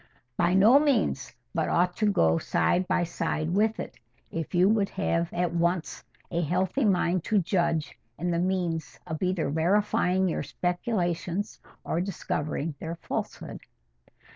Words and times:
"By 0.35 0.55
no 0.55 0.79
means: 0.79 1.31
but 1.53 1.69
ought 1.69 1.95
to 1.97 2.11
go 2.11 2.39
side 2.39 2.87
by 2.87 3.03
side 3.03 3.51
with 3.53 3.79
it, 3.79 3.97
if 4.31 4.55
you 4.55 4.67
would 4.67 4.89
have 4.89 5.31
at 5.31 5.53
once 5.53 6.03
a 6.31 6.41
healthy 6.41 6.85
mind 6.85 7.23
to 7.25 7.37
judge 7.37 7.95
and 8.17 8.33
the 8.33 8.39
means 8.39 8.99
of 9.05 9.21
either 9.21 9.47
verifying 9.51 10.27
your 10.27 10.41
speculations 10.41 11.59
or 11.83 12.01
discovering 12.01 12.73
their 12.79 12.95
falsehood." 12.95 13.59